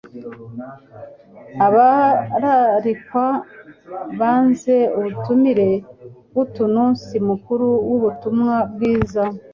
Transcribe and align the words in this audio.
Abararikwa 1.65 3.25
banze 4.19 4.75
ubutumire 4.97 5.69
bw'tununsi 6.31 7.15
mukuru 7.27 7.67
w'ubutumwa 7.89 8.55
bwiza, 8.73 9.23